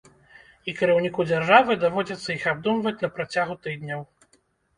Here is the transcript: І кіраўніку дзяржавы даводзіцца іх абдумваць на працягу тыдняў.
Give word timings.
І 0.71 0.73
кіраўніку 0.79 1.25
дзяржавы 1.31 1.75
даводзіцца 1.83 2.29
іх 2.37 2.47
абдумваць 2.53 2.95
на 3.05 3.09
працягу 3.19 3.59
тыдняў. 3.69 4.01